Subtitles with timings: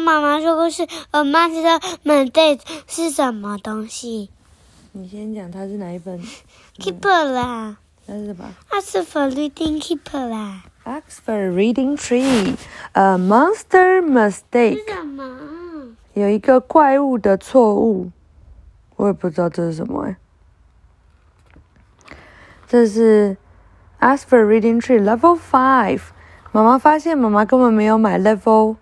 [0.00, 0.86] 妈妈说故事。
[1.10, 4.30] A Monster Monday 是什么东西
[4.92, 6.20] 你先讲它是哪一本
[6.78, 10.62] ？？Keeper 啦，那是什么它是 For Reading Keeper 啦。
[10.84, 12.56] ？Oxford Reading Tree,
[12.92, 15.94] A Monster Mistake，是什么？
[16.14, 18.10] 有一个怪物的错误，
[18.96, 20.16] 我也不知道这是什么哎。
[22.66, 23.36] 这是
[24.00, 26.00] Oxford Reading Tree Level Five。
[26.52, 28.74] 妈妈发现妈妈根本没有买 Level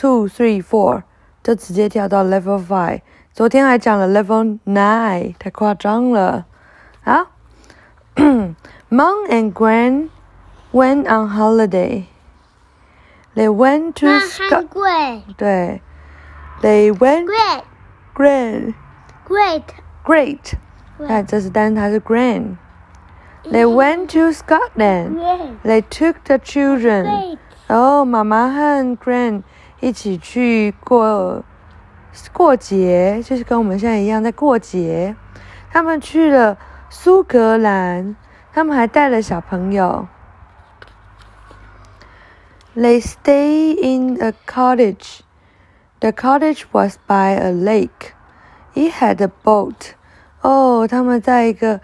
[0.00, 1.02] Two、Three、Four，
[1.42, 3.00] 就直接跳到 Level Five。
[3.32, 6.46] 昨天还讲了 Level Nine，太夸张了。
[7.02, 7.28] 好，
[8.16, 10.08] Mom and Gran
[10.72, 12.04] went on holiday.
[13.34, 14.56] They went to 那 Scot.
[14.56, 15.82] 很贵对，
[16.62, 17.62] They went ，Great
[18.14, 18.74] grand
[19.26, 19.62] Great
[20.04, 20.54] great。
[21.06, 25.18] 看，这是但是它是 grand。They went to Scotland.
[25.18, 27.04] Great They took the children.
[27.04, 29.42] Great 然后妈妈和 grand
[29.81, 31.43] 一起去过
[32.31, 35.15] 过节，就是跟我们现在一样在过节。
[35.71, 36.57] 他们去了
[36.89, 38.15] 苏格兰，
[38.53, 40.07] 他们还带了小朋友。
[42.75, 45.21] They stay in a cottage.
[45.99, 48.13] The cottage was by a lake.
[48.73, 49.95] It had a boat.
[50.41, 51.81] 哦，他们在一个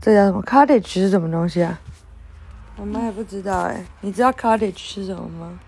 [0.00, 1.78] 这叫什么 cottage 是什么东西啊？
[2.76, 5.58] 我们还不知道哎，你知道 cottage 是什么吗？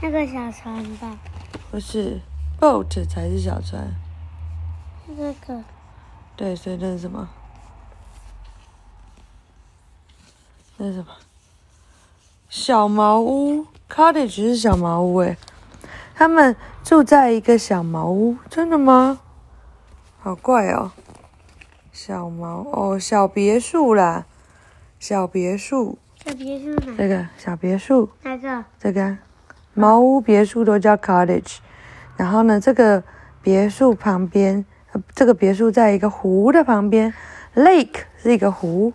[0.00, 1.18] 那个小船吧，
[1.70, 2.20] 不是
[2.60, 3.94] ，boat 才是小船。
[5.08, 5.62] 那个
[6.36, 7.28] 对，所以那是什么？
[10.76, 11.06] 那是什么？
[12.48, 15.36] 小茅屋，cottage 是小茅屋诶。
[16.14, 19.20] 他们住在一个小茅屋，真的吗？
[20.20, 20.92] 好怪哦。
[21.92, 24.24] 小茅哦，小别墅啦，
[25.00, 28.64] 小别墅，小别墅哪这个小别墅，哪个？
[28.78, 29.18] 这个啊
[29.78, 31.58] 茅屋、别墅都叫 cottage。
[32.16, 33.02] 然后呢，这个
[33.40, 37.14] 别墅旁边，呃这个别墅在一个湖的旁边
[37.54, 38.92] ，lake 是一个湖。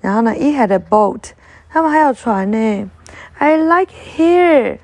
[0.00, 1.32] 然后呢，it had a boat，
[1.68, 2.90] 他们还有船呢。
[3.38, 4.78] I like here,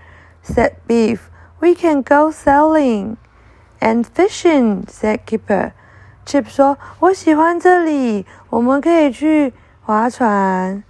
[0.45, 1.21] said Beef.
[1.61, 3.17] We can go sailing
[3.81, 5.73] and fishing, said keeper
[6.27, 10.85] Chip 说：“我喜欢这里，我们可以去划船。”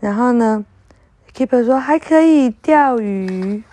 [0.00, 0.66] 然后呢
[1.33, 3.63] ，Kipper 说还可以钓鱼。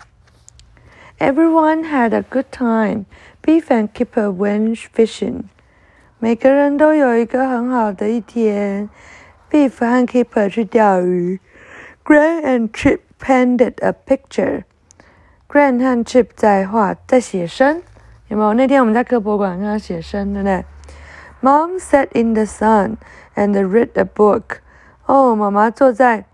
[1.19, 3.05] Everyone had a good time.
[3.41, 5.43] Beef and Kipper went fishing.
[6.19, 8.89] 每个人都有一个很好的一天。
[9.49, 11.39] Beef 和 Kipper 去钓鱼。
[12.03, 14.63] Gran and Chip painted a picture.
[15.49, 17.81] Gran 和 Chip 在画，在写生。
[18.27, 18.53] 有没有？
[18.53, 20.65] 那天我们在科博馆看到写生，对不对？
[21.41, 22.97] Mom sat in the sun
[23.35, 24.59] and read a book.
[25.05, 26.25] 哦，妈妈坐在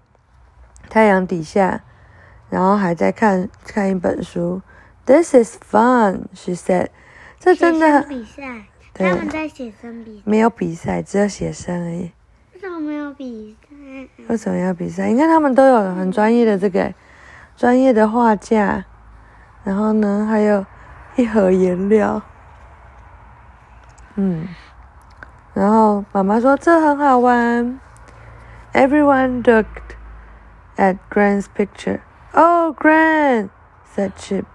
[0.88, 1.80] 太阳底下，
[2.50, 4.62] 然后还在看看一本书。
[5.04, 6.88] This is fun, she said.
[7.38, 12.12] 这真的比赛，他们在写生比赛，没有比赛，只有写生而已。
[12.54, 13.68] 为什么没有比赛？
[14.28, 15.08] 为什么要比赛？
[15.08, 16.92] 你看他们都有很专业的这个
[17.56, 18.84] 专业的画架，
[19.64, 20.66] 然后呢，还有
[21.16, 22.20] 一盒颜料，
[24.16, 24.48] 嗯，
[25.54, 27.78] 然后妈妈说这很好玩。
[28.72, 29.96] Everyone looked
[30.77, 32.01] at Gran's picture.
[32.33, 33.49] Oh, Gran,
[33.85, 34.45] said Chip.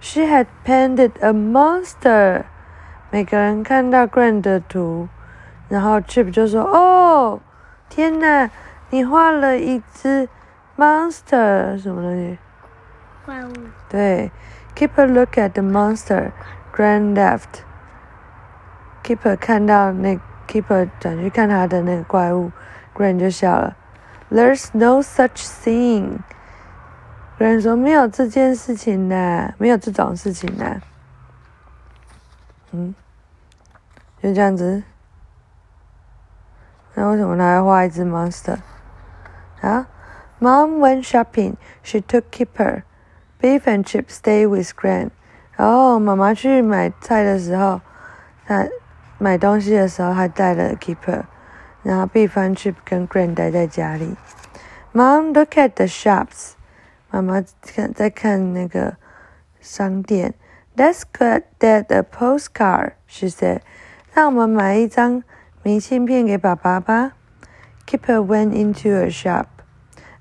[0.00, 2.44] She had painted a monster.
[3.10, 5.08] 每个人看到 Gran 的图，
[5.68, 7.40] 然后 Chip 就说：“哦，
[7.88, 8.50] 天哪，
[8.90, 10.28] 你画了一只
[10.76, 12.38] monster 什么东西？”
[13.26, 13.52] 怪物，
[13.88, 14.30] 对，
[14.74, 16.30] Keep a look at the monster.
[16.72, 17.62] Gran laughed.
[19.02, 22.52] Keeper 看到那 Keeper 转去看他的那个怪物，
[22.94, 23.76] Gran 就笑了。
[24.32, 26.20] There's no such thing.
[27.38, 30.80] Gran 说没有这件事情的，没有这种事情的。
[32.72, 32.94] 嗯，
[34.22, 34.82] 就这样子。
[36.94, 38.58] 那为什么他要画一只 monster？
[39.60, 39.86] 啊，
[40.40, 41.54] Mom went shopping.
[41.82, 42.82] She took Keeper.
[43.40, 45.10] Beef and Chip stay with Gran.
[45.52, 47.80] 然后妈妈去买菜的时候，
[48.46, 48.66] 她
[49.18, 51.22] 买东西的时候，她带了 Keeper，
[51.82, 54.16] 然后 Beef and Chip 跟 Gran 待在家里。
[54.92, 56.52] Mom look at the shops.
[57.10, 58.96] 妈妈看在看那个
[59.60, 60.34] 商店。
[60.76, 63.60] Let's get that a postcard, she said.
[64.12, 65.22] 让我们买一张
[65.62, 67.12] 明信片给爸爸吧。
[67.86, 69.46] Keeper went into a shop.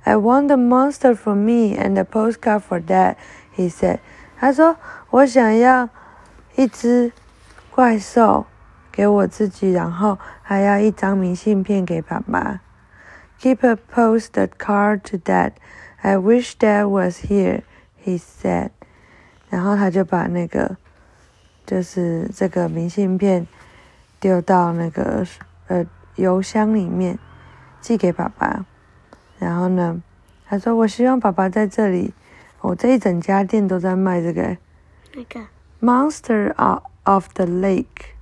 [0.03, 3.17] I want a monster for me and a postcard for Dad,
[3.55, 3.99] he said.
[4.39, 5.89] 他说：“我想要
[6.55, 7.11] 一只
[7.69, 8.45] 怪兽
[8.92, 12.60] 给我自己，然后还要一张明信片给爸爸。”
[13.40, 15.52] Keeper posted the card to Dad.
[16.02, 17.62] I wish Dad was here,
[18.04, 18.70] he said.
[19.50, 20.76] 然后他就把那个
[21.66, 23.46] 就是这个明信片
[24.20, 25.26] 丢到那个
[25.66, 25.84] 呃
[26.16, 27.18] 邮箱里面，
[27.80, 28.64] 寄给爸爸。
[29.38, 30.00] 然后呢，
[30.46, 32.14] 他说：“我希望爸爸在这里。
[32.60, 34.56] 我这一整家店都在卖这个
[35.14, 35.40] 那个
[35.80, 36.54] Monster
[37.02, 38.21] of the Lake 什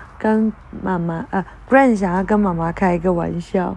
[0.21, 0.53] 跟
[0.83, 3.75] 妈妈呃，Gran 想要跟妈妈开一个玩笑，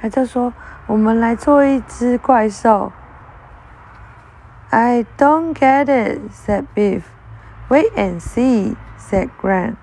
[0.00, 0.52] 他就说
[0.86, 2.92] ：“我们来做一只怪兽。”
[4.70, 7.02] I don't get it, said Biff.
[7.68, 9.74] Wait and see, said Gran.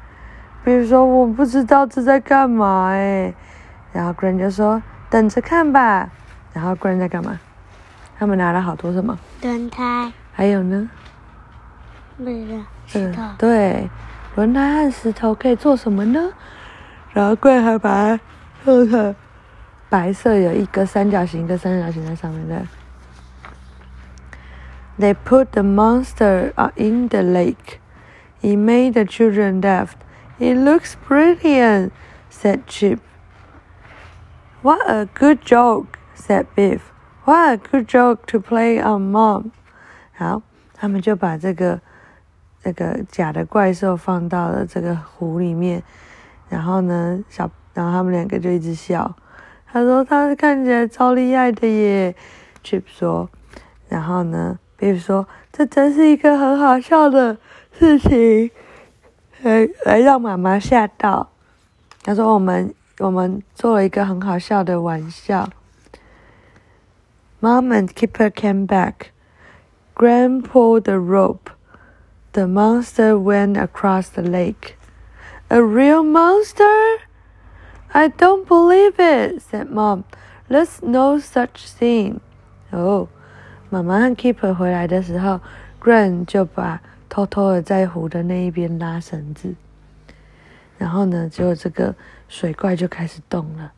[0.63, 3.33] Biff 说：“我不知道这在干嘛哎。”
[3.91, 4.81] 然后 Gran 就说
[5.11, 6.09] ：“等着看吧。”
[6.53, 7.37] 然后 Gran 在干嘛？
[8.17, 9.19] 他们拿了好多什么？
[9.41, 10.89] 轮胎，还有呢？
[12.17, 13.89] 不是这个石头，对，
[14.36, 16.32] 轮胎和石头可以做什么呢？
[17.12, 18.20] 然后 Gran 还把它
[18.64, 19.14] 弄成
[19.88, 22.66] 白色，有一个三角形，一个三角形在上面的。
[24.98, 27.80] They put the monster uh, in the lake.
[28.40, 29.90] It made the children laugh.
[30.38, 31.90] It looks brilliant,
[32.30, 33.00] said Chip.
[34.62, 36.80] What a good joke, said Biff.
[37.24, 39.50] What a good joke to play on Mom.
[40.16, 40.42] 好，
[40.74, 41.80] 他们就把这个
[42.63, 45.81] 这个假的怪兽放到了这个湖里面，
[46.49, 49.15] 然后呢，小，然后他们两个就一直笑。
[49.71, 52.15] 他说他看起来超厉害的耶
[52.63, 53.29] ，Chip 说，
[53.89, 57.37] 然后呢，Biff 说这真是一个很好笑的
[57.73, 58.49] 事情，
[59.41, 61.29] 来来让妈妈吓到。
[62.03, 65.49] 他说我们我们做了一个很好笑的玩笑。
[67.39, 69.11] Mom and keeper came back.
[69.93, 71.51] Grand pulled the rope.
[72.36, 74.76] The monster went across the lake.
[75.50, 76.98] A real monster?
[77.92, 80.04] I don't believe it, said Mom.
[80.48, 82.20] There's no such thing.
[82.70, 83.08] 哦，
[83.68, 85.40] 妈妈和 Keeper 回来的时候，
[85.80, 89.54] Gran 就把偷偷的在湖的那一边拉绳子，
[90.78, 91.94] 然后呢，结果这个
[92.28, 93.72] 水怪就开始动了，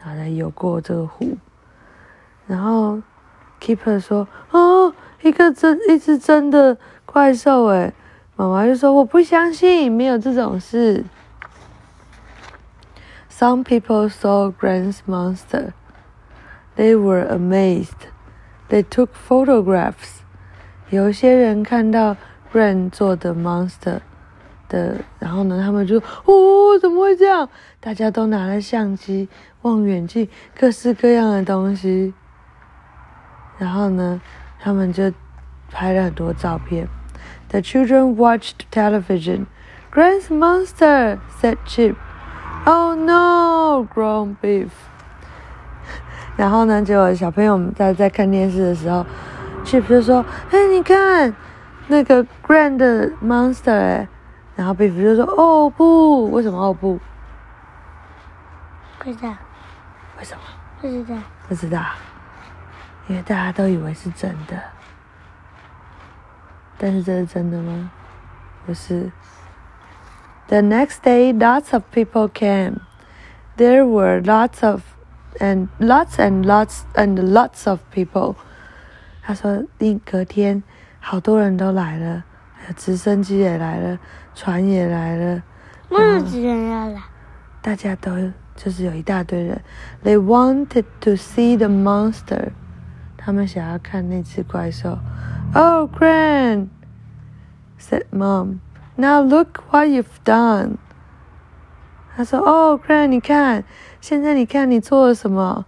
[0.00, 1.36] 然后再游过这个湖，
[2.48, 3.00] 然后
[3.60, 7.93] Keeper 说：“哦， 一个真一只真的怪兽诶。”
[8.35, 11.03] 妈妈就说：“我不相信，没有这种事。”
[13.29, 15.73] Some people saw Grand's monster.
[16.75, 18.07] They were amazed.
[18.69, 20.19] They took photographs.
[20.89, 22.15] 有些人看到
[22.53, 23.99] Grand 做的 monster
[24.67, 27.49] 的，然后呢，他们就哦，怎么会这样？
[27.79, 29.27] 大家都拿了相机、
[29.61, 32.13] 望远镜，各式各样的东西。
[33.57, 34.21] 然后呢，
[34.59, 35.11] 他们就
[35.71, 36.87] 拍了很多照片。
[37.49, 39.45] The children watched television.
[39.91, 41.95] Grand monster said Chip.
[42.65, 44.69] Oh no, groaned Beef.
[46.37, 49.05] 然后呢，结果小朋友们在在看电视的时候
[49.65, 51.33] ，Chip 就说：“哎，你看
[51.87, 54.07] 那个 Grand monster 哎。”
[54.55, 56.99] 然后 Beef 就说：“哦不，为什么哦不？
[58.99, 59.33] 不知道，
[60.19, 60.41] 为什么？
[60.81, 61.15] 不知道，
[61.47, 61.81] 不知道，
[63.08, 64.60] 因为大家都以为是真的。
[66.76, 67.90] 但是这是真的吗？
[68.66, 69.10] 不是。
[70.48, 72.80] The next day, lots of people came.
[73.56, 74.82] There were lots of
[75.38, 78.34] and lots and lots and lots of people.
[79.22, 80.62] 他说，另隔天
[81.00, 83.98] 好多人都来了，还有直升机也来了，
[84.34, 85.42] 船也来了，
[85.88, 87.02] 为什么只人要来？
[87.62, 88.10] 大家都
[88.56, 89.62] 就是有一大堆人。
[90.02, 92.50] They wanted to see the monster.
[93.18, 94.98] 他们想要看那只怪兽。
[95.54, 96.68] Oh, Gran,
[97.78, 98.60] said Mom.
[98.96, 100.76] Now look what you've done.
[102.16, 103.64] 他说：“哦，Gran，你看，
[104.00, 105.64] 现在你看你做了什么？”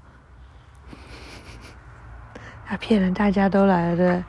[2.67, 4.25] 他骗人，大家都来了对。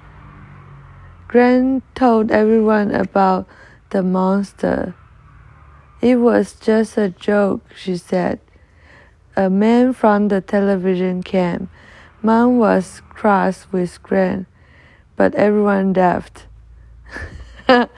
[1.27, 3.45] Gran told everyone about
[3.89, 4.93] the monster.
[5.99, 8.39] It was just a joke, she said.
[9.35, 11.67] A man from the television came.
[12.24, 14.46] Mom was cross with Gran,
[15.16, 16.46] but everyone laughed.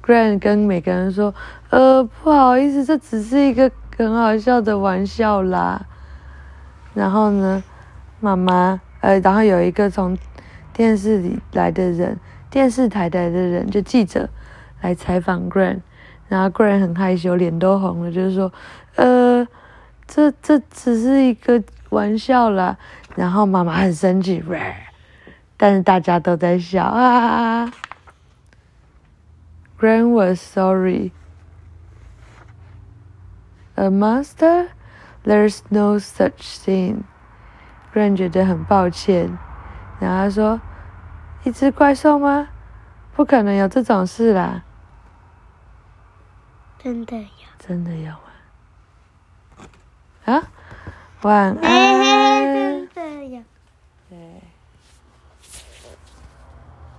[0.00, 1.34] Gran 跟每个人说
[1.70, 5.84] ：“呃，不好意思，这只是一个很好笑的玩笑啦。”
[6.94, 7.64] 然后呢，
[8.20, 10.16] 妈妈，呃，然后有一个从
[10.72, 14.28] 电视里来的人，电视台来的人，就记者
[14.80, 15.80] 来采访 Gran，
[16.28, 18.52] 然后 Gran 很害羞，脸都红了，就是说，
[18.94, 19.44] 呃，
[20.06, 22.76] 这这只是一个玩笑啦。
[23.14, 24.44] 然后妈妈很生气，
[25.56, 27.70] 但是大家都在笑啊。
[29.78, 31.12] Gran was sorry.
[33.74, 34.68] A monster?
[35.24, 37.04] There's no such thing.
[37.92, 39.38] Gran 觉得很抱歉，
[39.98, 40.60] 然后他说
[41.44, 42.48] ：“一只怪兽吗？
[43.14, 44.62] 不可能有这种事啦。”
[46.78, 47.26] 真的有。
[47.58, 48.12] 真的有
[50.26, 50.42] 啊？
[51.22, 52.88] 晚安。